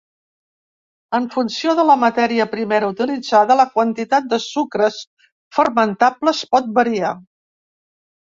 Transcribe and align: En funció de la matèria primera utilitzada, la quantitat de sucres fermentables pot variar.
En 1.17 1.25
funció 1.35 1.73
de 1.79 1.83
la 1.89 1.95
matèria 2.03 2.47
primera 2.53 2.89
utilitzada, 2.93 3.57
la 3.61 3.67
quantitat 3.75 4.31
de 4.31 4.41
sucres 4.45 4.97
fermentables 5.59 6.41
pot 6.55 6.75
variar. 6.79 7.13